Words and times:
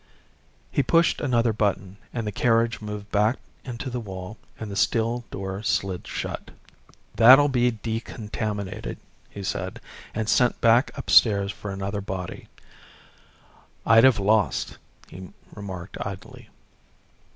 He 0.71 0.81
pushed 0.81 1.21
another 1.21 1.53
button 1.53 1.97
and 2.11 2.25
the 2.25 2.31
carriage 2.31 2.81
moved 2.81 3.11
back 3.11 3.37
into 3.63 3.87
the 3.91 3.99
wall 3.99 4.35
and 4.59 4.71
the 4.71 4.75
steel 4.75 5.25
door 5.29 5.61
slid 5.61 6.07
shut. 6.07 6.49
"That'll 7.13 7.49
be 7.49 7.69
decontaminated," 7.69 8.97
he 9.29 9.43
said, 9.43 9.79
"and 10.15 10.27
sent 10.27 10.59
back 10.59 10.89
upstairs 10.97 11.51
for 11.51 11.69
another 11.69 12.01
body. 12.01 12.47
I'd 13.85 14.03
have 14.03 14.17
lost," 14.17 14.79
he 15.07 15.29
remarked 15.53 15.97
idly. 16.03 16.49